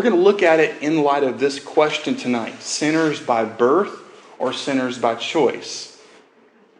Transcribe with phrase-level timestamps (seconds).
[0.00, 4.00] we're going to look at it in light of this question tonight sinners by birth
[4.38, 6.00] or sinners by choice?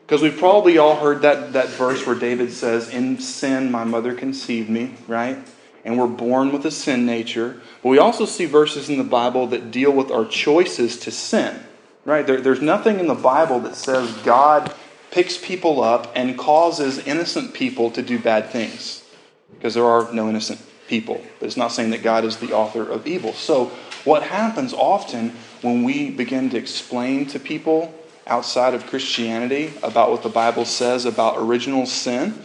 [0.00, 4.14] Because we've probably all heard that, that verse where David says, In sin my mother
[4.14, 5.36] conceived me, right?
[5.84, 7.60] And we're born with a sin nature.
[7.83, 11.61] But we also see verses in the Bible that deal with our choices to sin,
[12.07, 12.27] right?
[12.27, 14.75] There, there's nothing in the Bible that says God
[15.11, 19.05] picks people up and causes innocent people to do bad things.
[19.52, 20.59] Because there are no innocent
[20.91, 21.25] people.
[21.38, 23.32] But it's not saying that God is the author of evil.
[23.32, 23.66] So,
[24.04, 25.31] what happens often
[25.62, 27.94] when we begin to explain to people
[28.26, 32.42] outside of Christianity about what the Bible says about original sin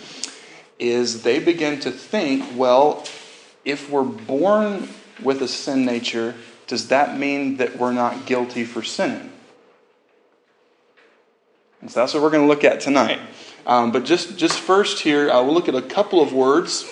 [0.80, 3.06] is they begin to think, well,
[3.64, 4.90] if we're born
[5.24, 6.36] with a sin nature,
[6.68, 9.32] does that mean that we're not guilty for sinning?
[11.82, 13.20] And so that's what we're going to look at tonight.
[13.66, 16.84] Um, but just, just first here, uh, we'll look at a couple of words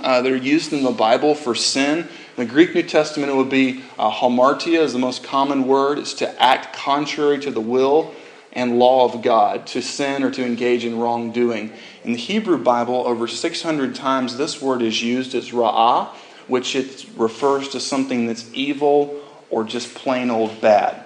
[0.00, 2.00] uh, that are used in the Bible for sin.
[2.36, 5.98] In the Greek New Testament, it would be uh, hamartia is the most common word.
[5.98, 8.14] It's to act contrary to the will
[8.52, 11.72] and law of God, to sin or to engage in wrongdoing.
[12.04, 16.08] In the Hebrew Bible, over 600 times this word is used as ra'ah,
[16.46, 21.04] which it refers to something that's evil or just plain old bad.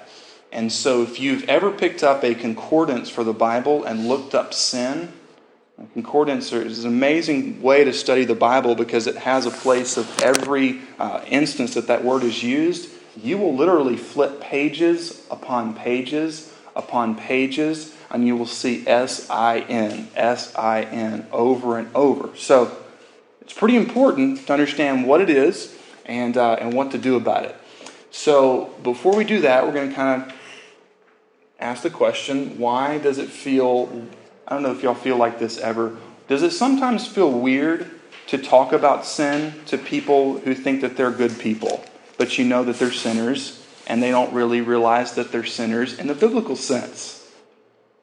[0.51, 4.55] And so, if you've ever picked up a concordance for the Bible and looked up
[4.55, 5.12] sin,
[5.93, 10.21] concordance is an amazing way to study the Bible because it has a place of
[10.21, 12.91] every uh, instance that that word is used.
[13.17, 19.61] You will literally flip pages upon pages upon pages, and you will see S I
[19.61, 22.34] N, S I N over and over.
[22.37, 22.75] So
[23.43, 27.45] it's pretty important to understand what it is and, uh, and what to do about
[27.45, 27.56] it.
[28.11, 30.33] So before we do that, we're going to kind of
[31.59, 34.06] ask the question why does it feel
[34.49, 35.95] I don't know if y'all feel like this ever.
[36.27, 37.91] Does it sometimes feel weird
[38.29, 41.85] to talk about sin to people who think that they're good people,
[42.17, 46.07] but you know that they're sinners and they don't really realize that they're sinners in
[46.07, 47.31] the biblical sense?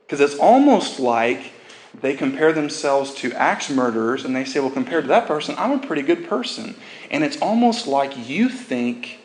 [0.05, 1.51] Because it's almost like
[1.99, 5.71] they compare themselves to axe murderers and they say, well, compared to that person, I'm
[5.71, 6.75] a pretty good person.
[7.09, 9.17] And it's almost like you think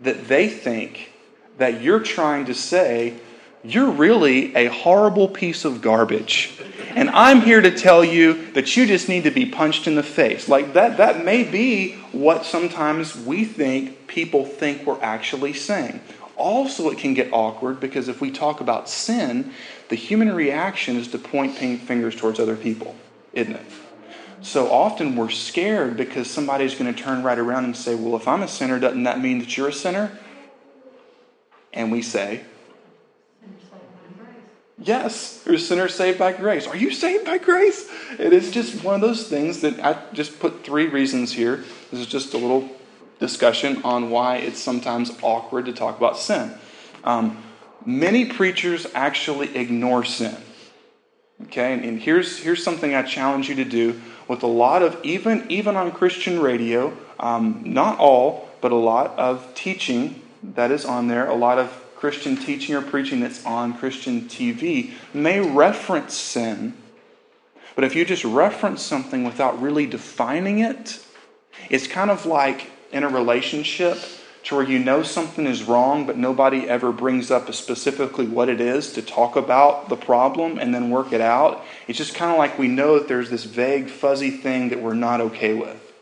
[0.00, 1.12] that they think
[1.56, 3.18] that you're trying to say
[3.62, 6.58] you're really a horrible piece of garbage.
[6.94, 10.02] And I'm here to tell you that you just need to be punched in the
[10.02, 10.48] face.
[10.48, 16.00] Like that, that may be what sometimes we think people think we're actually saying.
[16.36, 19.52] Also, it can get awkward because if we talk about sin,
[19.88, 22.96] the human reaction is to point fingers towards other people,
[23.34, 23.66] isn't it?
[24.42, 28.26] So often we're scared because somebody's going to turn right around and say, Well, if
[28.26, 30.18] I'm a sinner, doesn't that mean that you're a sinner?
[31.74, 32.40] And we say,
[34.82, 36.66] Yes, you're a sinner saved by grace.
[36.66, 37.86] Are you saved by grace?
[38.18, 41.64] It is just one of those things that I just put three reasons here.
[41.90, 42.66] This is just a little
[43.18, 46.54] discussion on why it's sometimes awkward to talk about sin.
[47.04, 47.42] Um,
[47.84, 50.36] many preachers actually ignore sin.
[51.44, 54.98] Okay, and, and here's here's something I challenge you to do with a lot of
[55.04, 60.86] even even on Christian radio, um, not all, but a lot of teaching that is
[60.86, 61.28] on there.
[61.28, 66.72] A lot of Christian teaching or preaching that's on Christian TV may reference sin,
[67.74, 70.98] but if you just reference something without really defining it,
[71.68, 73.98] it's kind of like in a relationship
[74.44, 78.62] to where you know something is wrong, but nobody ever brings up specifically what it
[78.62, 81.62] is to talk about the problem and then work it out.
[81.86, 84.94] It's just kind of like we know that there's this vague, fuzzy thing that we're
[84.94, 85.92] not okay with.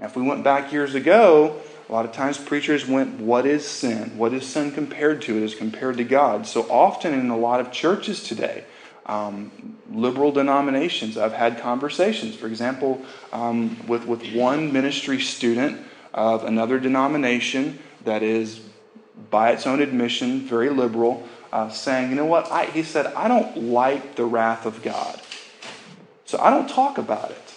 [0.00, 3.66] Now, if we went back years ago, a lot of times preachers went, What is
[3.66, 4.16] sin?
[4.16, 5.36] What is sin compared to?
[5.36, 6.46] It is compared to God.
[6.46, 8.64] So often in a lot of churches today,
[9.06, 15.80] um, liberal denominations, I've had conversations, for example, um, with, with one ministry student
[16.12, 18.60] of another denomination that is,
[19.30, 22.50] by its own admission, very liberal, uh, saying, You know what?
[22.50, 25.20] I, he said, I don't like the wrath of God.
[26.24, 27.54] So I don't talk about it.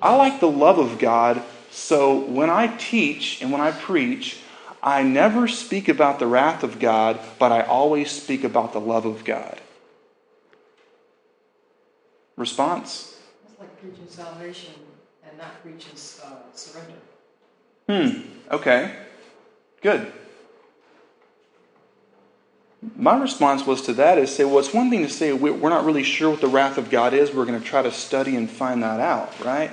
[0.00, 1.42] I like the love of God
[1.74, 4.38] so when I teach and when I preach,
[4.80, 9.06] I never speak about the wrath of God, but I always speak about the love
[9.06, 9.60] of God.
[12.36, 13.18] Response?
[13.44, 14.72] It's like preaching salvation
[15.28, 15.94] and not preaching
[16.24, 16.94] uh, surrender.
[17.88, 18.94] Hmm, okay.
[19.82, 20.12] Good.
[22.94, 25.84] My response was to that is say, well, it's one thing to say we're not
[25.84, 27.34] really sure what the wrath of God is.
[27.34, 29.72] We're going to try to study and find that out, right?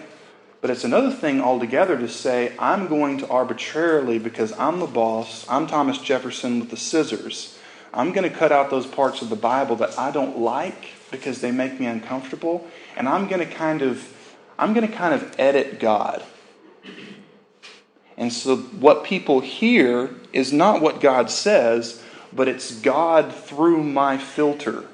[0.62, 5.44] But it's another thing altogether to say, I'm going to arbitrarily, because I'm the boss,
[5.50, 7.58] I'm Thomas Jefferson with the scissors,
[7.94, 11.42] I'm going to cut out those parts of the Bible that I don't like because
[11.42, 12.66] they make me uncomfortable,
[12.96, 14.18] and I'm going to kind of
[14.58, 16.24] I'm going to kind of edit God.
[18.16, 24.20] And so what people hear is not what God says, but it's God through my
[24.20, 24.86] filter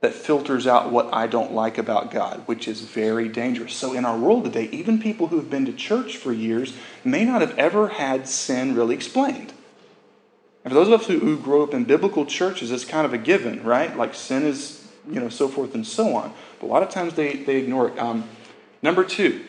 [0.00, 3.74] that filters out what I don't like about God, which is very dangerous.
[3.74, 7.24] So, in our world today, even people who have been to church for years may
[7.24, 9.52] not have ever had sin really explained.
[10.64, 13.12] And for those of us who, who grew up in biblical churches, it's kind of
[13.12, 13.96] a given, right?
[13.96, 16.34] Like sin is, you know, so forth and so on.
[16.60, 17.98] But a lot of times they, they ignore it.
[17.98, 18.28] Um,
[18.82, 19.44] number two,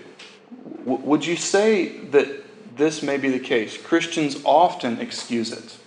[0.86, 3.78] w- would you say that this may be the case?
[3.78, 5.78] Christians often excuse it.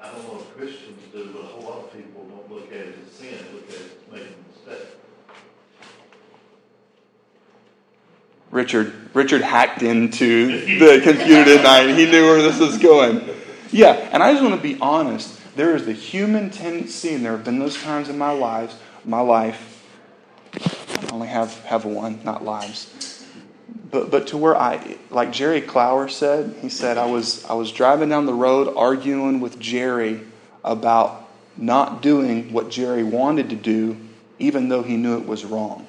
[0.00, 2.78] I don't know if Christians do, but a whole lot of people don't look at
[2.78, 4.88] it as sin, look at it as making a mistake.
[8.56, 11.94] Richard Richard hacked into the computer tonight.
[11.94, 13.28] He knew where this was going.
[13.70, 15.38] Yeah, and I just want to be honest.
[15.56, 18.74] There is the human tendency, and there have been those times in my lives,
[19.04, 19.84] my life.
[20.54, 23.26] I only have have one, not lives.
[23.90, 27.70] But but to where I like Jerry Clower said, he said I was I was
[27.70, 30.22] driving down the road arguing with Jerry
[30.64, 31.28] about
[31.58, 33.98] not doing what Jerry wanted to do,
[34.38, 35.85] even though he knew it was wrong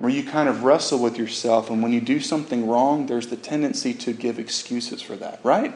[0.00, 3.36] where you kind of wrestle with yourself, and when you do something wrong, there's the
[3.36, 5.74] tendency to give excuses for that, right?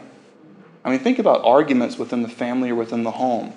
[0.82, 3.52] I mean, think about arguments within the family or within the home.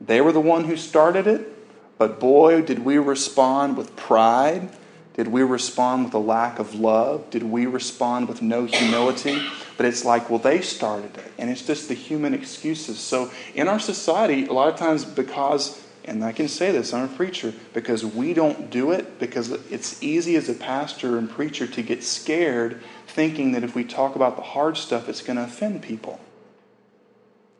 [0.00, 1.52] They were the one who started it,
[1.96, 4.68] but boy, did we respond with pride.
[5.14, 7.28] Did we respond with a lack of love?
[7.30, 9.42] Did we respond with no humility?
[9.76, 11.32] But it's like, well, they started it.
[11.38, 13.00] And it's just the human excuses.
[13.00, 17.04] So in our society, a lot of times because and I can say this, I'm
[17.04, 21.66] a preacher, because we don't do it, because it's easy as a pastor and preacher
[21.66, 25.44] to get scared thinking that if we talk about the hard stuff, it's going to
[25.44, 26.20] offend people.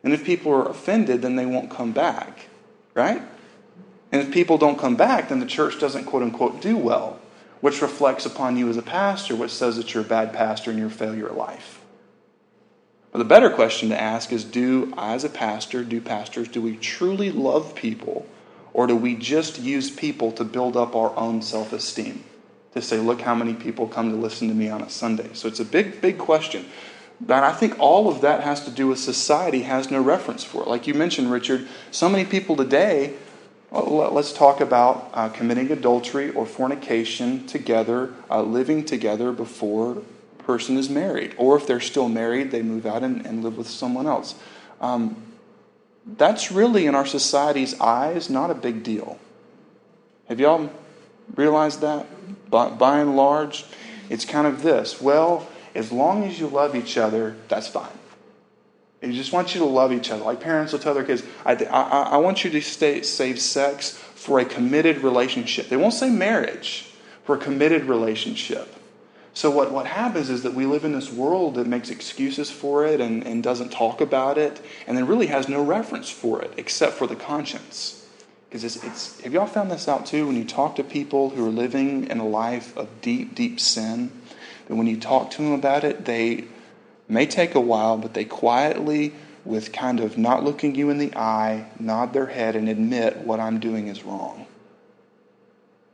[0.03, 2.47] And if people are offended, then they won't come back,
[2.93, 3.21] right?
[4.11, 7.19] And if people don't come back, then the church doesn't quote unquote do well,
[7.61, 10.79] which reflects upon you as a pastor, which says that you're a bad pastor and
[10.79, 11.81] you're a failure at life.
[13.11, 16.61] But the better question to ask is do I, as a pastor, do pastors, do
[16.61, 18.25] we truly love people
[18.79, 22.23] or do we just use people to build up our own self esteem?
[22.75, 25.31] To say, look how many people come to listen to me on a Sunday.
[25.33, 26.65] So it's a big, big question.
[27.19, 30.61] But I think all of that has to do with society has no reference for
[30.61, 30.69] it.
[30.69, 33.15] Like you mentioned, Richard, so many people today,
[33.69, 40.01] let's talk about uh, committing adultery or fornication together, uh, living together before
[40.37, 41.35] person is married.
[41.35, 44.35] Or if they're still married, they move out and, and live with someone else.
[44.79, 45.28] Um,
[46.05, 49.19] that's really, in our society's eyes, not a big deal.
[50.27, 50.69] Have y'all
[51.35, 52.05] realized that?
[52.49, 53.65] By, by and large,
[54.09, 57.91] it's kind of this well, as long as you love each other, that's fine.
[59.01, 60.23] They just want you to love each other.
[60.23, 63.91] Like parents will tell their kids, I, I, I want you to stay, save sex
[63.91, 65.69] for a committed relationship.
[65.69, 66.87] They won't say marriage,
[67.23, 68.75] for a committed relationship.
[69.33, 72.85] So, what, what happens is that we live in this world that makes excuses for
[72.85, 76.51] it and, and doesn't talk about it, and then really has no reference for it
[76.57, 78.07] except for the conscience.
[78.49, 80.25] Because it's, it's, have y'all found this out too?
[80.25, 84.11] When you talk to people who are living in a life of deep, deep sin,
[84.67, 86.45] that when you talk to them about it, they
[87.07, 89.13] may take a while, but they quietly,
[89.45, 93.39] with kind of not looking you in the eye, nod their head and admit what
[93.39, 94.47] I'm doing is wrong.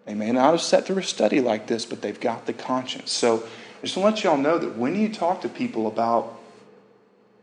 [0.05, 3.11] They may not have sat through a study like this, but they've got the conscience.
[3.11, 3.43] So
[3.81, 6.39] just want to let y'all know that when you talk to people about,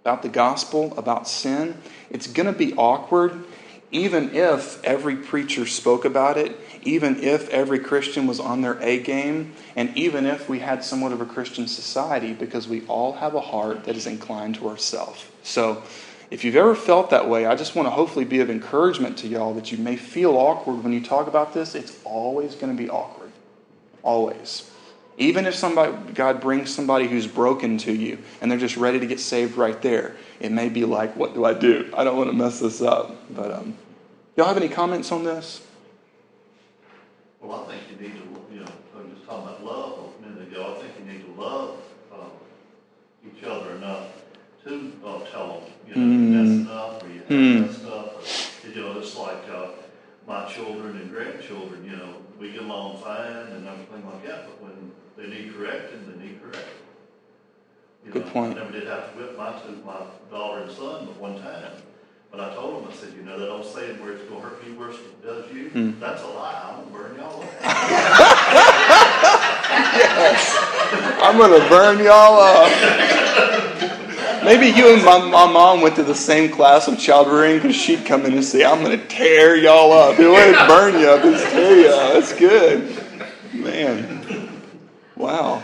[0.04, 1.76] about the gospel, about sin,
[2.10, 3.44] it's going to be awkward,
[3.90, 9.00] even if every preacher spoke about it, even if every Christian was on their A
[9.00, 13.34] game, and even if we had somewhat of a Christian society, because we all have
[13.34, 15.26] a heart that is inclined to ourselves.
[15.42, 15.82] So
[16.32, 19.28] if you've ever felt that way, I just want to hopefully be of encouragement to
[19.28, 21.74] y'all that you may feel awkward when you talk about this.
[21.74, 23.30] It's always going to be awkward.
[24.02, 24.70] Always.
[25.18, 29.04] Even if somebody, God brings somebody who's broken to you and they're just ready to
[29.06, 31.92] get saved right there, it may be like, what do I do?
[31.94, 33.14] I don't want to mess this up.
[33.28, 33.76] But um,
[34.34, 35.60] y'all have any comments on this?
[37.42, 40.26] Well, I think you need to, you know, I was just talking about love a
[40.26, 40.76] minute ago.
[40.78, 41.76] I think you need to love
[42.10, 42.16] uh,
[43.26, 44.06] each other enough
[44.64, 46.32] to uh, tell them, you know, Mm.
[46.32, 46.68] you're messing
[47.32, 47.84] up or you have messed
[48.74, 49.68] you know, it's like uh,
[50.26, 54.62] my children and grandchildren, you know, we get along fine and everything like that, but
[54.62, 56.62] when they need correcting, they need correcting.
[58.04, 58.56] You Good know, point.
[58.56, 61.72] I never did have to whip my two, my daughter and son but one time.
[62.30, 64.64] But I told them, I said, you know, that old saying where it's gonna hurt
[64.66, 66.00] you worse than it does you, Mm.
[66.00, 66.62] that's a lie.
[66.72, 67.48] I'm gonna burn y'all up.
[71.22, 73.51] I'm going to burn y'all up.
[74.44, 77.76] Maybe you and my, my mom went to the same class of child rearing because
[77.76, 80.18] she'd come in and say, I'm going to tear y'all up.
[80.18, 82.14] It wouldn't burn you up, it's tear you up.
[82.14, 83.04] That's good.
[83.52, 84.62] Man.
[85.16, 85.62] Wow.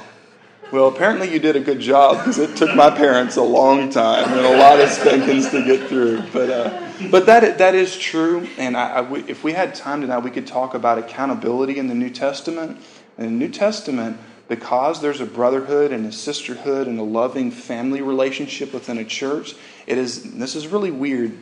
[0.70, 4.30] Well, apparently you did a good job because it took my parents a long time
[4.30, 6.22] and a lot of spankings to get through.
[6.30, 8.46] But uh, but that that is true.
[8.58, 11.94] And I, I, if we had time tonight, we could talk about accountability in the
[11.94, 12.82] New Testament.
[13.16, 18.00] In the New Testament, because there's a brotherhood and a sisterhood and a loving family
[18.00, 19.54] relationship within a church,
[19.86, 20.34] it is.
[20.34, 21.36] This is really weird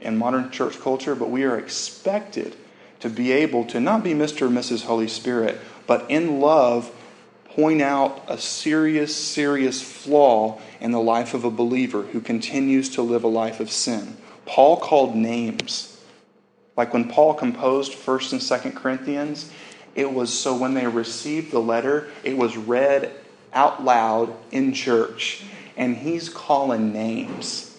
[0.00, 2.56] in modern church culture, but we are expected
[3.00, 4.42] to be able to not be Mr.
[4.42, 4.84] or Mrs.
[4.84, 6.90] Holy Spirit, but in love
[7.44, 13.02] point out a serious, serious flaw in the life of a believer who continues to
[13.02, 14.16] live a life of sin.
[14.46, 16.00] Paul called names.
[16.76, 19.50] Like when Paul composed 1st and 2nd Corinthians,
[19.94, 23.12] it was so when they received the letter, it was read
[23.52, 25.44] out loud in church.
[25.76, 27.71] And he's calling names.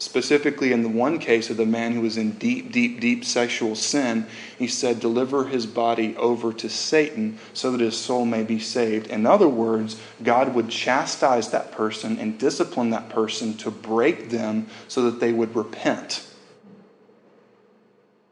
[0.00, 3.74] Specifically, in the one case of the man who was in deep, deep, deep sexual
[3.74, 4.26] sin,
[4.58, 9.08] he said, Deliver his body over to Satan so that his soul may be saved.
[9.08, 14.68] In other words, God would chastise that person and discipline that person to break them
[14.88, 16.26] so that they would repent.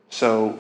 [0.08, 0.58] So,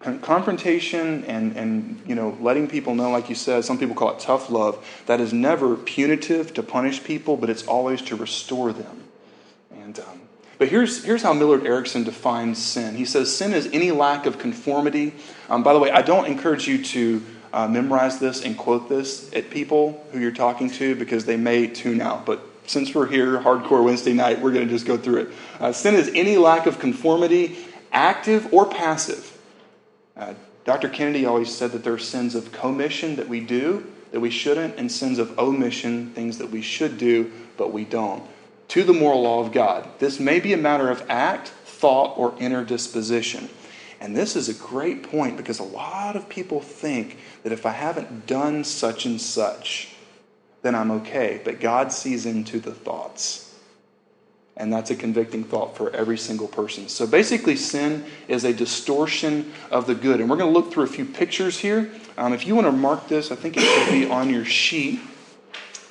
[0.00, 4.18] confrontation and, and you know letting people know like you said some people call it
[4.18, 9.09] tough love that is never punitive to punish people but it's always to restore them
[9.90, 10.20] and, um,
[10.58, 12.94] but here's, here's how Millard Erickson defines sin.
[12.94, 15.14] He says sin is any lack of conformity.
[15.48, 19.32] Um, by the way, I don't encourage you to uh, memorize this and quote this
[19.34, 22.24] at people who you're talking to because they may tune out.
[22.24, 25.28] But since we're here, hardcore Wednesday night, we're going to just go through it.
[25.58, 27.58] Uh, sin is any lack of conformity,
[27.90, 29.36] active or passive.
[30.16, 30.88] Uh, Dr.
[30.88, 34.76] Kennedy always said that there are sins of commission that we do that we shouldn't,
[34.76, 38.22] and sins of omission, things that we should do but we don't
[38.70, 39.88] to the moral law of God.
[39.98, 43.48] This may be a matter of act, thought, or inner disposition.
[44.00, 47.72] And this is a great point because a lot of people think that if I
[47.72, 49.94] haven't done such and such,
[50.62, 51.40] then I'm okay.
[51.44, 53.46] But God sees into the thoughts.
[54.56, 56.88] And that's a convicting thought for every single person.
[56.88, 60.20] So basically, sin is a distortion of the good.
[60.20, 61.90] And we're going to look through a few pictures here.
[62.16, 65.00] Um, if you want to mark this, I think it should be on your sheet.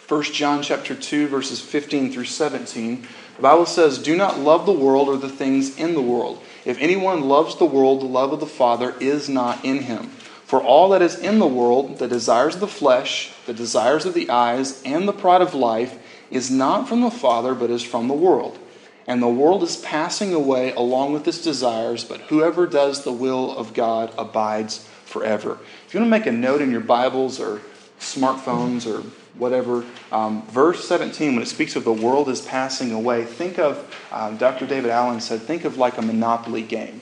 [0.10, 3.08] 1 John chapter 2 verses 15 through 17.
[3.36, 6.40] The Bible says, "Do not love the world or the things in the world.
[6.66, 10.10] If anyone loves the world, the love of the Father is not in him.
[10.48, 14.16] For all that is in the world, the desires of the flesh, the desires of
[14.16, 16.00] the eyes, and the pride of life,
[16.32, 18.58] is not from the Father, but is from the world.
[19.06, 23.56] And the world is passing away along with its desires, but whoever does the will
[23.56, 27.62] of God abides forever." If you want to make a note in your Bibles or
[28.00, 29.04] smartphones or
[29.40, 29.86] whatever.
[30.12, 34.38] Um, verse 17, when it speaks of the world is passing away, think of, um,
[34.38, 34.68] Dr.
[34.68, 37.02] David Allen said, think of like a Monopoly game.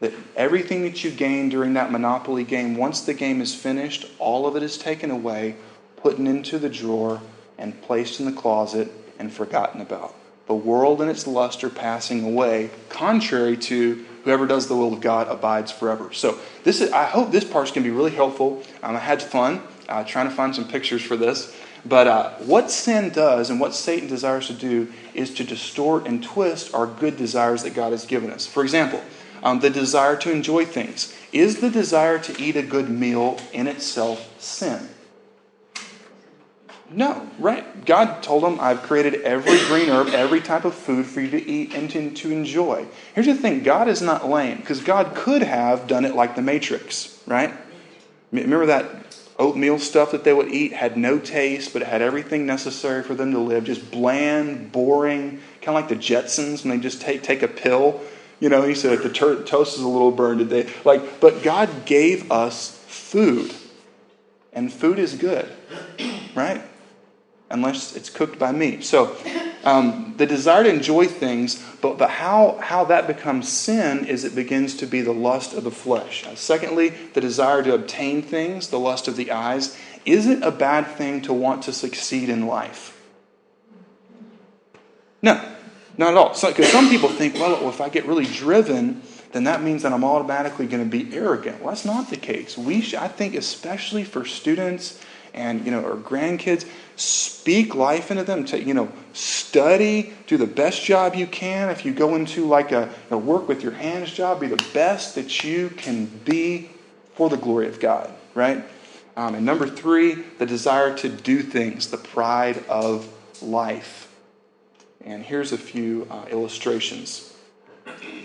[0.00, 4.46] That everything that you gain during that Monopoly game, once the game is finished, all
[4.46, 5.56] of it is taken away,
[5.96, 7.20] put into the drawer,
[7.58, 10.14] and placed in the closet and forgotten about.
[10.46, 15.00] The world and its lust are passing away, contrary to whoever does the will of
[15.00, 16.12] God abides forever.
[16.12, 18.62] So this is, I hope this part's going to be really helpful.
[18.82, 21.54] Um, I had fun uh, trying to find some pictures for this.
[21.84, 26.22] But uh, what sin does and what Satan desires to do is to distort and
[26.22, 28.46] twist our good desires that God has given us.
[28.46, 29.02] For example,
[29.42, 31.16] um, the desire to enjoy things.
[31.32, 34.90] Is the desire to eat a good meal in itself sin?
[36.92, 37.84] No, right?
[37.86, 41.48] God told him, I've created every green herb, every type of food for you to
[41.48, 42.84] eat and to, to enjoy.
[43.14, 46.42] Here's the thing God is not lame, because God could have done it like the
[46.42, 47.54] Matrix, right?
[48.32, 49.09] Remember that
[49.40, 53.14] oatmeal stuff that they would eat had no taste, but it had everything necessary for
[53.14, 53.64] them to live.
[53.64, 58.00] Just bland, boring, kind of like the Jetsons when they just take, take a pill.
[58.38, 60.70] You know, he said the ter- toast is a little burned today.
[60.84, 63.52] Like, but God gave us food,
[64.52, 65.50] and food is good,
[66.34, 66.62] right?
[67.50, 68.82] Unless it's cooked by me.
[68.82, 69.16] So,
[69.64, 74.34] um, the desire to enjoy things, but, but how, how that becomes sin is it
[74.34, 76.26] begins to be the lust of the flesh.
[76.26, 79.76] Uh, secondly, the desire to obtain things, the lust of the eyes.
[80.06, 82.96] Is it a bad thing to want to succeed in life?
[85.22, 85.34] No,
[85.98, 86.28] not at all.
[86.28, 89.02] Because so, some people think, well, if I get really driven,
[89.32, 91.60] then that means that I'm automatically going to be arrogant.
[91.60, 92.56] Well, that's not the case.
[92.56, 94.98] We, I think, especially for students
[95.34, 96.66] and you know or grandkids
[97.00, 98.44] speak life into them.
[98.46, 101.70] To you know study do the best job you can.
[101.70, 105.44] If you go into like a, work with your hands job be the best that
[105.44, 106.70] you can be
[107.14, 108.64] for the glory of god right?
[109.16, 113.08] Um, and number three the desire to do things the pride of
[113.42, 114.08] life.
[115.04, 117.34] And here's a few uh, illustrations.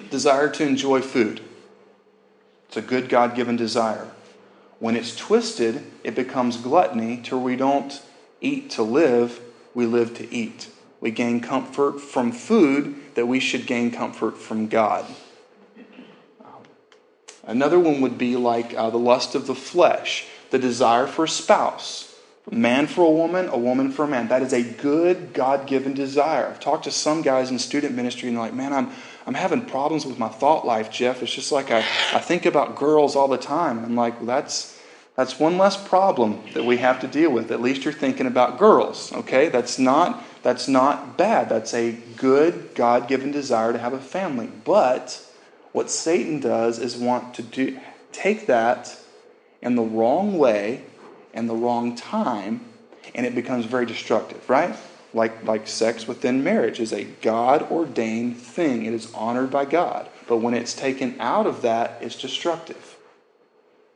[0.10, 1.41] Desire to enjoy food.
[2.67, 4.10] It's a good God given desire.
[4.79, 8.01] When it's twisted, it becomes gluttony to where we don't
[8.42, 9.39] eat to live,
[9.74, 10.70] we live to eat.
[11.01, 15.06] We gain comfort from food that we should gain comfort from God.
[17.44, 21.30] Another one would be like uh, the lust of the flesh, the desire for a
[21.30, 22.12] spouse.
[22.51, 24.27] Man for a woman, a woman for a man.
[24.27, 26.48] That is a good God given desire.
[26.48, 28.92] I've talked to some guys in student ministry and they're like, man, I'm,
[29.25, 31.24] I'm having problems with my thought life, Jeff.
[31.24, 33.84] It's just like I, I think about girls all the time.
[33.84, 34.75] I'm like, well, that's,
[35.15, 37.51] that's one less problem that we have to deal with.
[37.51, 39.48] At least you're thinking about girls, okay?
[39.48, 41.48] That's not, that's not bad.
[41.48, 44.50] That's a good God given desire to have a family.
[44.65, 45.25] But
[45.72, 47.79] what Satan does is want to do,
[48.12, 48.98] take that
[49.62, 50.84] in the wrong way
[51.34, 52.62] and the wrong time,
[53.13, 54.75] and it becomes very destructive, right?
[55.13, 58.86] Like, like sex within marriage is a God ordained thing.
[58.86, 60.10] It is honored by God.
[60.27, 62.95] But when it's taken out of that, it's destructive.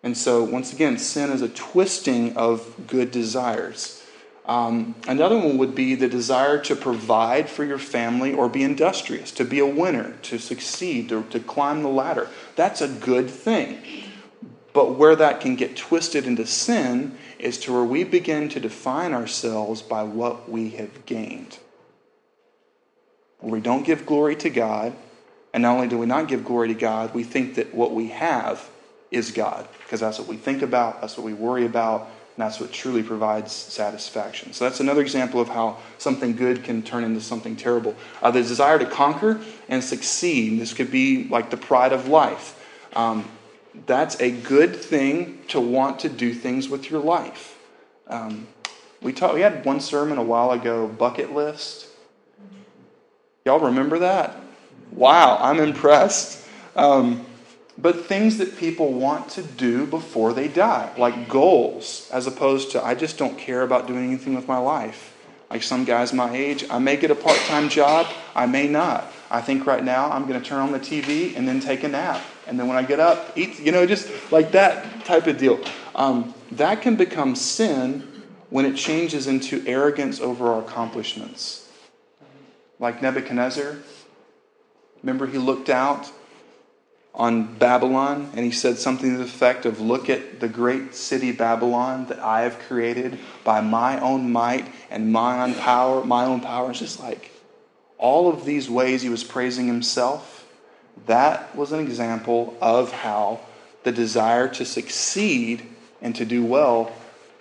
[0.01, 4.03] And so, once again, sin is a twisting of good desires.
[4.46, 9.32] Um, another one would be the desire to provide for your family or be industrious,
[9.34, 12.29] to be a winner, to succeed, to, to climb the ladder.
[12.56, 13.77] That's a good thing.
[14.74, 19.13] But where that can get twisted into sin is to where we begin to define
[19.13, 21.60] ourselves by what we have gained.
[23.39, 24.96] Where we don't give glory to God,
[25.53, 28.08] and not only do we not give glory to God, we think that what we
[28.08, 28.70] have
[29.12, 32.60] is God, because that's what we think about, that's what we worry about, and that's
[32.60, 34.54] what truly provides satisfaction.
[34.54, 37.96] So that's another example of how something good can turn into something terrible.
[38.22, 40.60] Uh, the desire to conquer and succeed.
[40.60, 42.56] This could be like the pride of life.
[42.96, 43.25] Um,
[43.86, 47.58] that's a good thing to want to do things with your life.
[48.08, 48.48] Um,
[49.01, 49.34] we talked.
[49.34, 51.88] We had one sermon a while ago, bucket list.
[53.46, 54.36] Y'all remember that?
[54.92, 56.46] Wow, I'm impressed.
[56.75, 57.25] Um,
[57.81, 62.84] but things that people want to do before they die, like goals, as opposed to,
[62.84, 65.15] I just don't care about doing anything with my life.
[65.49, 69.12] Like some guys my age, I may get a part time job, I may not.
[69.32, 71.88] I think right now I'm going to turn on the TV and then take a
[71.88, 72.21] nap.
[72.47, 75.60] And then when I get up, eat, you know, just like that type of deal.
[75.95, 78.08] Um, that can become sin
[78.49, 81.69] when it changes into arrogance over our accomplishments.
[82.80, 83.77] Like Nebuchadnezzar,
[85.01, 86.12] remember he looked out
[87.13, 91.32] on Babylon, and he said something to the effect of, Look at the great city
[91.32, 96.41] Babylon that I have created by my own might and my own power, my own
[96.41, 96.69] power.
[96.69, 97.32] It's just like
[97.98, 100.48] all of these ways he was praising himself.
[101.08, 103.41] That was an example of how
[103.84, 105.63] the desire to succeed
[106.02, 106.91] and to do well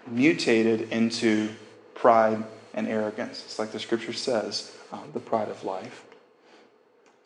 [0.06, 1.50] mutated into
[1.94, 2.42] pride
[2.74, 3.42] and arrogance.
[3.44, 6.04] It's like the scripture says, um, the pride of life.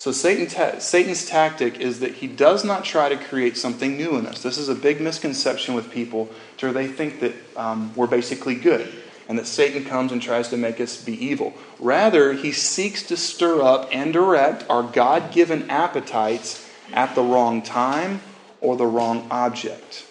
[0.02, 4.16] So Satan ta- Satan's tactic is that he does not try to create something new
[4.16, 4.42] in us.
[4.42, 8.92] This is a big misconception with people where they think that um, we're basically good
[9.28, 11.54] and that Satan comes and tries to make us be evil.
[11.78, 17.62] Rather, he seeks to stir up and direct our God given appetites at the wrong
[17.62, 18.22] time
[18.60, 20.04] or the wrong object.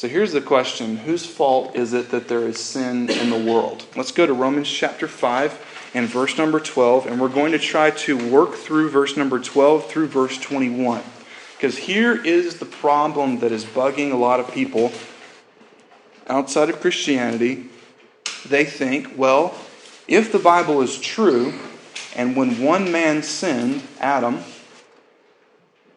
[0.00, 3.84] So here's the question Whose fault is it that there is sin in the world?
[3.94, 7.90] Let's go to Romans chapter 5 and verse number 12, and we're going to try
[7.90, 11.02] to work through verse number 12 through verse 21.
[11.54, 14.90] Because here is the problem that is bugging a lot of people
[16.28, 17.66] outside of Christianity.
[18.46, 19.54] They think, well,
[20.08, 21.52] if the Bible is true,
[22.16, 24.38] and when one man sinned, Adam,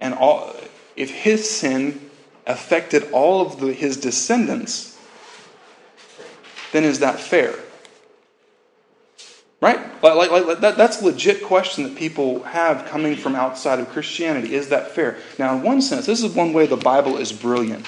[0.02, 0.54] and all,
[0.98, 2.03] if his sin
[2.46, 4.98] affected all of the, his descendants,
[6.72, 7.56] then is that fair?
[9.62, 9.80] Right?
[10.04, 13.88] Like, like, like that, that's a legit question that people have coming from outside of
[13.90, 14.54] Christianity.
[14.56, 15.18] Is that fair?
[15.40, 17.86] Now, in one sense, this is one way the Bible is brilliant.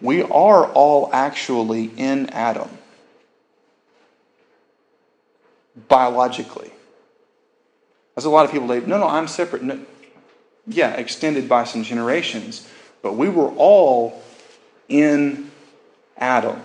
[0.00, 2.68] We are all actually in Adam,
[5.86, 6.72] biologically.
[8.16, 9.62] As a lot of people say, no, no, I'm separate.
[9.62, 9.80] No,
[10.66, 12.68] yeah, extended by some generations.
[13.02, 14.22] But we were all
[14.88, 15.50] in
[16.16, 16.62] Adam.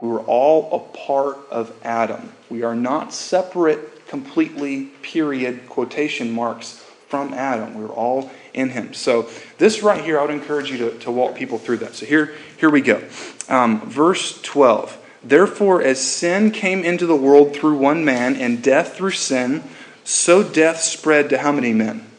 [0.00, 2.32] We were all a part of Adam.
[2.48, 7.74] We are not separate, completely, period, quotation marks from Adam.
[7.74, 8.94] We are all in him.
[8.94, 11.94] So, this right here, I would encourage you to, to walk people through that.
[11.94, 13.02] So, here, here we go.
[13.48, 14.96] Um, verse 12.
[15.22, 19.62] Therefore, as sin came into the world through one man, and death through sin,
[20.04, 22.09] so death spread to how many men?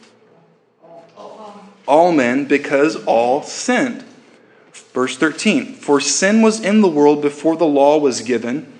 [1.86, 4.04] All men because all sinned.
[4.92, 8.78] Verse 13 For sin was in the world before the law was given,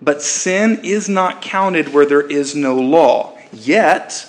[0.00, 3.38] but sin is not counted where there is no law.
[3.52, 4.28] Yet,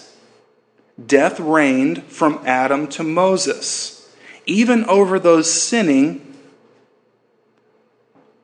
[1.03, 4.09] death reigned from Adam to Moses,
[4.45, 6.24] even over those sinning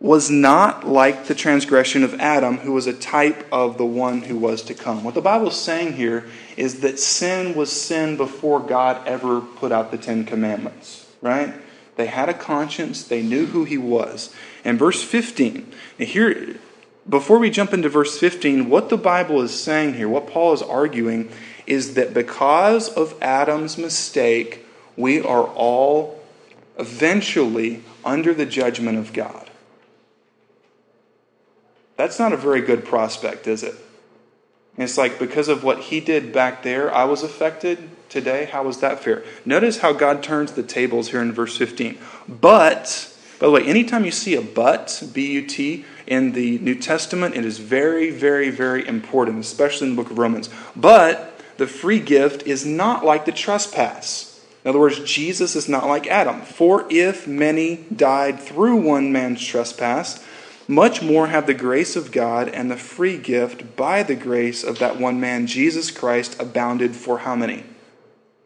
[0.02, 4.36] was not like the transgression of Adam, who was a type of the one who
[4.36, 5.04] was to come.
[5.04, 6.26] What the Bible is saying here
[6.58, 11.54] is that sin was sin before God ever put out the Ten Commandments, right?
[11.98, 14.34] They had a conscience, they knew who He was.
[14.66, 16.56] And verse 15, here,
[17.08, 20.64] before we jump into verse 15, what the Bible is saying here, what Paul is
[20.64, 21.30] arguing,
[21.68, 24.66] is that because of Adam's mistake,
[24.98, 26.20] we are all
[26.80, 29.51] eventually under the judgment of God.
[31.98, 33.76] That's not a very good prospect, is it?
[34.78, 38.46] It's like because of what he did back there, I was affected today.
[38.46, 39.24] How is that fair?
[39.46, 41.98] Notice how God turns the tables here in verse 15.
[42.28, 46.76] But, by the way, anytime you see a but, B U T, in the New
[46.76, 50.50] Testament, it is very, very, very important, especially in the book of Romans.
[50.76, 54.44] But the free gift is not like the trespass.
[54.64, 56.42] In other words, Jesus is not like Adam.
[56.42, 60.24] For if many died through one man's trespass,
[60.72, 64.80] much more have the grace of God and the free gift by the grace of
[64.80, 67.66] that one man, Jesus Christ, abounded for how many?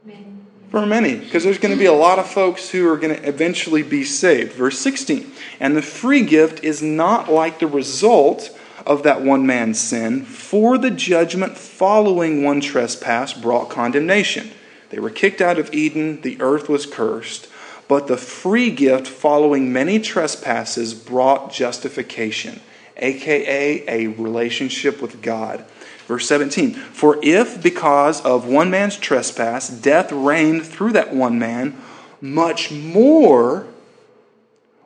[0.04, 0.26] Many.
[0.72, 3.28] For many, because there's going to be a lot of folks who are going to
[3.28, 4.54] eventually be saved.
[4.54, 5.32] Verse 16.
[5.60, 8.50] And the free gift is not like the result
[8.88, 14.52] of that one man's sin, for the judgment following one trespass brought condemnation.
[14.90, 17.50] They were kicked out of Eden, the earth was cursed.
[17.88, 22.62] But the free gift following many trespasses brought justification,
[22.98, 25.65] aka a relationship with God.
[26.08, 31.78] Verse 17 For if because of one man's trespass death reigned through that one man,
[32.21, 33.67] much more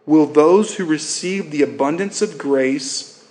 [0.06, 3.28] will those who receive the abundance of grace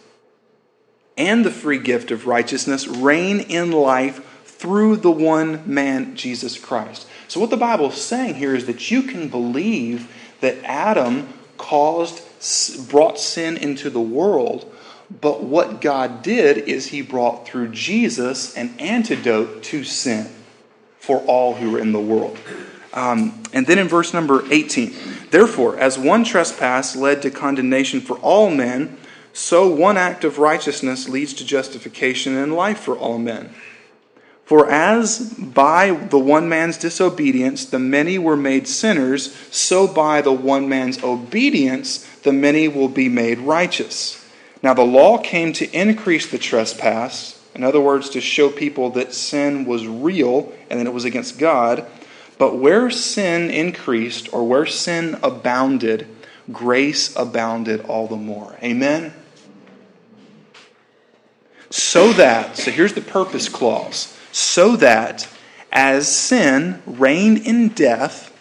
[1.16, 4.24] and the free gift of righteousness reign in life
[4.58, 7.06] through the one man, Jesus Christ.
[7.28, 12.22] So, what the Bible is saying here is that you can believe that Adam caused,
[12.88, 14.70] brought sin into the world,
[15.20, 20.28] but what God did is he brought through Jesus an antidote to sin
[20.98, 22.36] for all who are in the world.
[22.92, 24.94] Um, and then in verse number 18,
[25.30, 28.96] therefore, as one trespass led to condemnation for all men,
[29.32, 33.54] so one act of righteousness leads to justification and life for all men.
[34.48, 40.32] For as by the one man's disobedience the many were made sinners, so by the
[40.32, 44.24] one man's obedience the many will be made righteous.
[44.62, 49.12] Now the law came to increase the trespass, in other words, to show people that
[49.12, 51.84] sin was real and that it was against God.
[52.38, 56.06] But where sin increased or where sin abounded,
[56.50, 58.56] grace abounded all the more.
[58.62, 59.12] Amen?
[61.68, 65.28] So that, so here's the purpose clause so that
[65.72, 68.32] as sin reigned in death,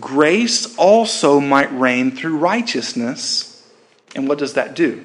[0.00, 3.70] grace also might reign through righteousness.
[4.16, 5.04] And what does that do?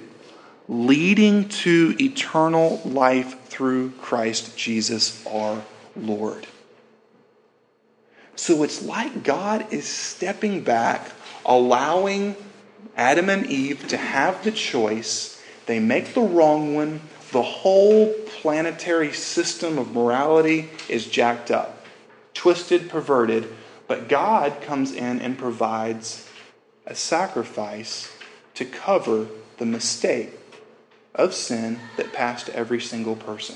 [0.69, 5.61] Leading to eternal life through Christ Jesus our
[5.97, 6.47] Lord.
[8.37, 11.11] So it's like God is stepping back,
[11.45, 12.37] allowing
[12.95, 15.41] Adam and Eve to have the choice.
[15.65, 17.01] They make the wrong one,
[17.33, 21.85] the whole planetary system of morality is jacked up,
[22.35, 23.53] twisted, perverted,
[23.87, 26.29] but God comes in and provides
[26.85, 28.15] a sacrifice
[28.53, 30.29] to cover the mistake
[31.15, 33.55] of sin that passed every single person.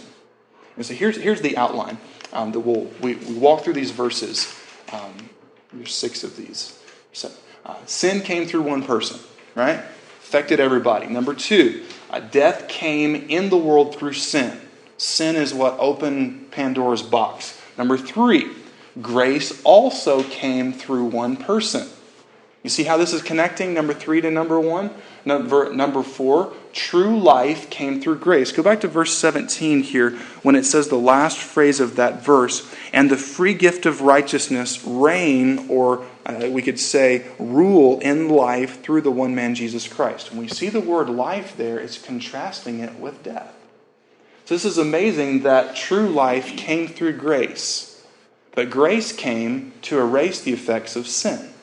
[0.76, 2.00] And so here's, here's the outline
[2.34, 4.54] um, that we'll, we, we walk through these verses.
[4.92, 5.30] Um,
[5.72, 6.82] there's six of these.
[7.14, 7.32] So,
[7.64, 9.20] uh, sin came through one person,
[9.54, 9.78] right?
[10.20, 11.06] Affected everybody.
[11.08, 14.60] Number two, Uh, death came in the world through sin.
[14.98, 17.60] Sin is what opened Pandora's box.
[17.78, 18.50] Number three,
[19.02, 21.88] grace also came through one person.
[22.68, 24.92] You see how this is connecting number three to number one?
[25.24, 28.52] Number, number four, true life came through grace.
[28.52, 32.70] Go back to verse 17 here when it says the last phrase of that verse,
[32.92, 38.84] and the free gift of righteousness reign, or uh, we could say rule in life
[38.84, 40.32] through the one man Jesus Christ.
[40.32, 43.56] When we see the word life there, it's contrasting it with death.
[44.44, 48.06] So this is amazing that true life came through grace,
[48.56, 51.54] but grace came to erase the effects of sin.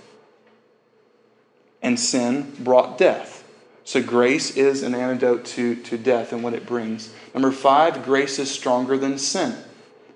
[1.84, 3.44] And sin brought death.
[3.84, 7.12] So grace is an antidote to, to death and what it brings.
[7.34, 9.54] Number five, grace is stronger than sin.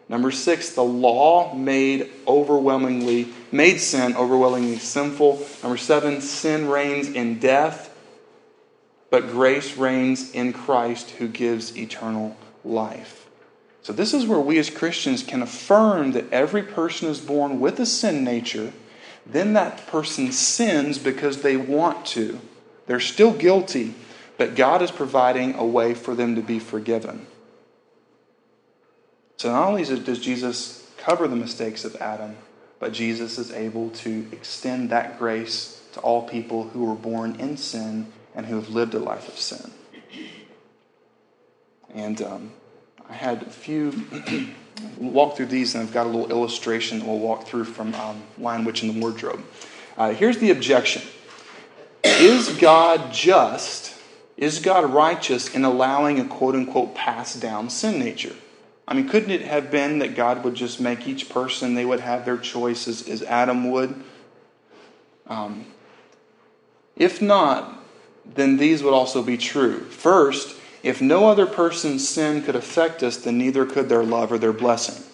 [0.08, 5.46] Number six, the law made overwhelmingly made sin overwhelmingly sinful.
[5.62, 7.94] Number seven, sin reigns in death,
[9.10, 13.28] but grace reigns in Christ who gives eternal life.
[13.82, 17.78] So, this is where we as Christians can affirm that every person is born with
[17.78, 18.72] a sin nature.
[19.30, 22.40] Then that person sins because they want to.
[22.86, 23.94] They're still guilty,
[24.38, 27.26] but God is providing a way for them to be forgiven.
[29.36, 32.36] So, not only does Jesus cover the mistakes of Adam,
[32.80, 37.56] but Jesus is able to extend that grace to all people who were born in
[37.56, 39.70] sin and who have lived a life of sin.
[41.94, 42.52] And um,
[43.08, 43.90] I had a few
[44.98, 48.22] walk through these, and I've got a little illustration that we'll walk through from um,
[48.38, 49.42] Lion Witch in the Wardrobe.
[49.96, 51.02] Uh, here's the objection
[52.04, 53.94] Is God just?
[54.36, 58.36] Is God righteous in allowing a quote unquote passed down sin nature?
[58.86, 62.00] I mean, couldn't it have been that God would just make each person, they would
[62.00, 64.02] have their choices as Adam would?
[65.26, 65.66] Um,
[66.96, 67.82] if not,
[68.24, 69.80] then these would also be true.
[69.80, 74.38] First, if no other person's sin could affect us, then neither could their love or
[74.38, 75.04] their blessing.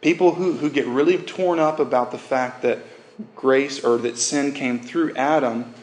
[0.00, 2.78] People who, who get really torn up about the fact that
[3.34, 5.74] grace or that sin came through Adam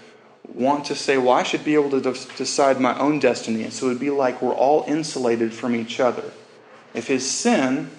[0.53, 3.63] want to say, well, I should be able to decide my own destiny.
[3.63, 6.31] And so it would be like we're all insulated from each other.
[6.93, 7.91] If his sin,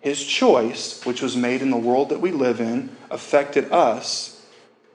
[0.00, 4.44] his choice, which was made in the world that we live in, affected us,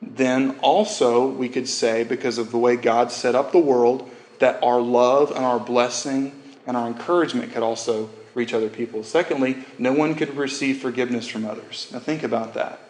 [0.01, 4.09] then also we could say, because of the way God set up the world,
[4.43, 9.01] that our love and our blessing and our encouragement could also reach other people.
[9.01, 11.88] Secondly, no one could receive forgiveness from others.
[11.93, 12.82] Now think about that.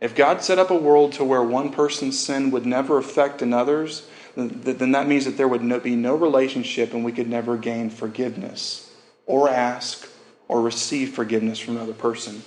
[0.00, 4.08] If God set up a world to where one person's sin would never affect another's,
[4.34, 8.92] then that means that there would be no relationship and we could never gain forgiveness
[9.26, 10.08] or ask
[10.48, 12.42] or receive forgiveness from another person.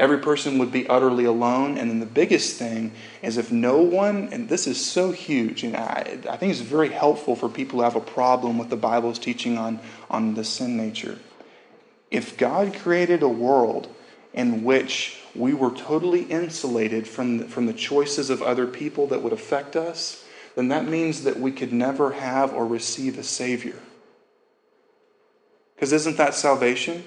[0.00, 1.76] Every person would be utterly alone.
[1.76, 5.76] And then the biggest thing is if no one, and this is so huge, and
[5.76, 9.18] I, I think it's very helpful for people who have a problem with the Bible's
[9.18, 11.18] teaching on, on the sin nature.
[12.10, 13.88] If God created a world
[14.32, 19.22] in which we were totally insulated from the, from the choices of other people that
[19.22, 20.24] would affect us,
[20.56, 23.78] then that means that we could never have or receive a Savior.
[25.74, 27.04] Because isn't that salvation?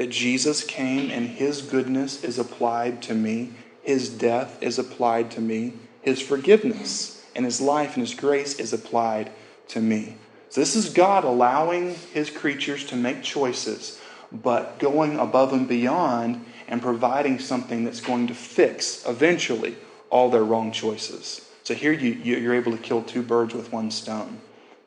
[0.00, 5.42] That Jesus came and His goodness is applied to me, His death is applied to
[5.42, 9.30] me, His forgiveness and His life and His grace is applied
[9.68, 10.16] to me.
[10.48, 14.00] So this is God allowing His creatures to make choices,
[14.32, 19.76] but going above and beyond and providing something that's going to fix eventually
[20.08, 21.46] all their wrong choices.
[21.62, 24.40] So here you, you're able to kill two birds with one stone.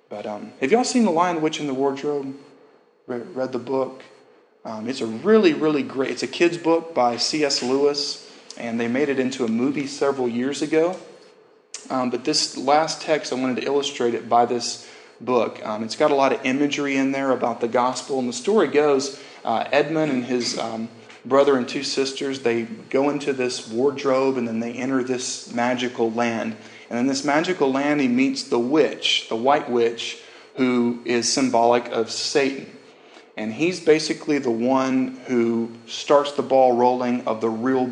[0.09, 2.35] But um, have y'all seen The Lion, Witch, and the Wardrobe?
[3.05, 4.01] Read the book?
[4.65, 6.11] Um, it's a really, really great.
[6.11, 7.61] It's a kid's book by C.S.
[7.61, 10.97] Lewis, and they made it into a movie several years ago.
[11.89, 15.59] Um, but this last text, I wanted to illustrate it by this book.
[15.65, 18.67] Um, it's got a lot of imagery in there about the gospel, and the story
[18.67, 20.87] goes: uh, Edmund and his um,
[21.25, 26.11] brother and two sisters, they go into this wardrobe and then they enter this magical
[26.11, 26.55] land.
[26.89, 30.21] And in this magical land, he meets the witch, the white witch,
[30.55, 32.77] who is symbolic of Satan.
[33.35, 37.91] And he's basically the one who starts the ball rolling of the real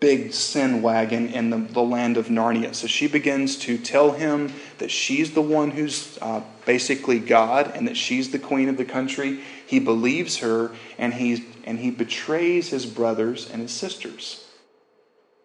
[0.00, 2.74] big sin wagon in the, the land of Narnia.
[2.74, 7.88] So she begins to tell him that she's the one who's uh, basically God and
[7.88, 9.40] that she's the queen of the country.
[9.66, 14.46] He believes her and, he's, and he betrays his brothers and his sisters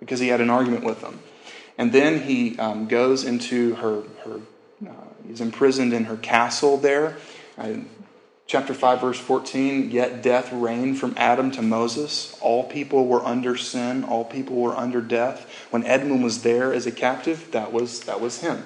[0.02, 1.21] because he had an argument with them.
[1.78, 4.41] And then he um, goes into her, her
[4.86, 4.91] uh,
[5.25, 7.15] he's imprisoned in her castle there.
[7.58, 7.75] Uh,
[8.49, 12.35] chapter 5, verse 14 Yet death reigned from Adam to Moses.
[12.41, 15.49] All people were under sin, all people were under death.
[15.69, 18.65] When Edmund was there as a captive, that was, that was him.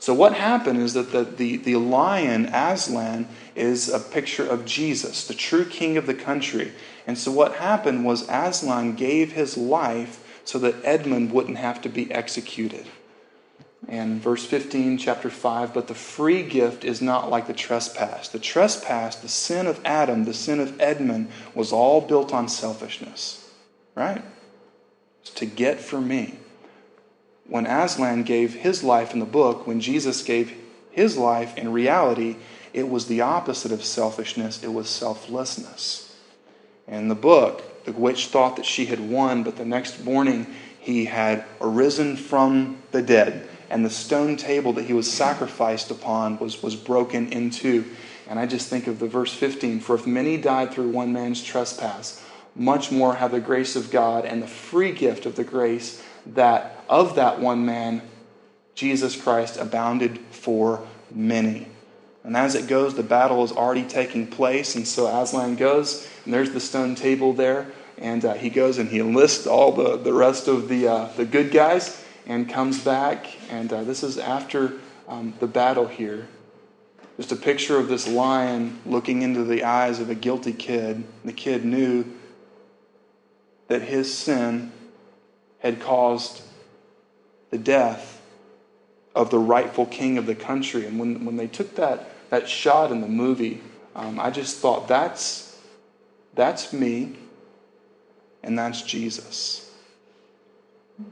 [0.00, 5.26] So, what happened is that the, the, the lion, Aslan, is a picture of Jesus,
[5.26, 6.72] the true king of the country.
[7.06, 11.88] And so, what happened was Aslan gave his life so that Edmund wouldn't have to
[11.88, 12.86] be executed.
[13.88, 18.28] And verse 15, chapter 5, but the free gift is not like the trespass.
[18.28, 23.50] The trespass, the sin of Adam, the sin of Edmund, was all built on selfishness,
[23.94, 24.22] right?
[25.22, 26.36] It's to get for me.
[27.46, 30.54] When Aslan gave his life in the book, when Jesus gave
[30.90, 32.36] his life in reality,
[32.72, 36.16] it was the opposite of selfishness, it was selflessness.
[36.86, 40.46] And the book, the witch thought that she had won, but the next morning
[40.78, 46.38] he had arisen from the dead and the stone table that he was sacrificed upon
[46.38, 47.84] was, was broken in two.
[48.28, 51.42] And I just think of the verse 15 For if many died through one man's
[51.42, 52.22] trespass,
[52.56, 56.84] much more have the grace of God and the free gift of the grace that
[56.88, 58.02] of that one man,
[58.74, 61.68] Jesus Christ, abounded for many.
[62.24, 64.74] And as it goes, the battle is already taking place.
[64.74, 67.68] And so Aslan goes, and there's the stone table there.
[67.96, 71.24] And uh, he goes and he enlists all the, the rest of the, uh, the
[71.24, 73.26] good guys and comes back.
[73.50, 74.74] And uh, this is after
[75.08, 76.28] um, the battle here.
[77.16, 81.04] Just a picture of this lion looking into the eyes of a guilty kid.
[81.24, 82.04] The kid knew
[83.68, 84.72] that his sin
[85.58, 86.42] had caused
[87.50, 88.20] the death
[89.14, 90.86] of the rightful king of the country.
[90.86, 93.60] And when, when they took that, that shot in the movie,
[93.94, 95.58] um, I just thought, that's,
[96.34, 97.16] that's me,
[98.42, 99.69] and that's Jesus.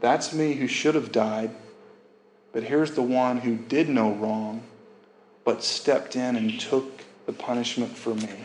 [0.01, 1.51] That's me who should have died,
[2.53, 4.63] but here's the one who did no wrong,
[5.45, 8.45] but stepped in and took the punishment for me.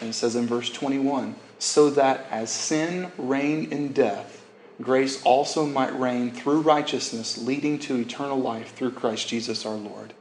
[0.00, 4.44] and it says in verse 21 so that as sin reigned in death,
[4.80, 10.14] grace also might reign through righteousness, leading to eternal life through Christ Jesus our Lord.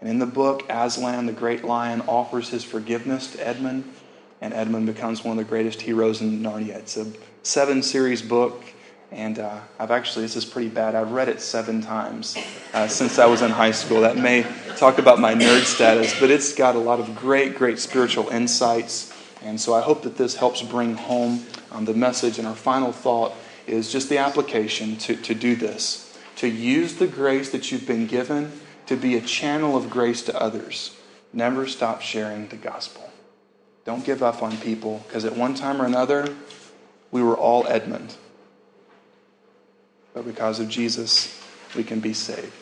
[0.00, 3.84] And in the book, Aslan, the great lion, offers his forgiveness to Edmund,
[4.40, 6.76] and Edmund becomes one of the greatest heroes in Narnia.
[6.76, 7.06] It's a
[7.48, 8.62] seven series book,
[9.10, 12.36] and uh, I've actually, this is pretty bad, I've read it seven times
[12.74, 14.02] uh, since I was in high school.
[14.02, 14.44] That may
[14.76, 19.14] talk about my nerd status, but it's got a lot of great, great spiritual insights.
[19.42, 22.38] And so I hope that this helps bring home um, the message.
[22.38, 23.32] And our final thought
[23.66, 28.06] is just the application to, to do this, to use the grace that you've been
[28.06, 28.52] given
[28.86, 30.94] to be a channel of grace to others.
[31.32, 33.10] Never stop sharing the gospel.
[33.86, 36.28] Don't give up on people, because at one time or another,
[37.10, 38.14] we were all Edmund.
[40.14, 41.40] But because of Jesus,
[41.76, 42.52] we can be saved.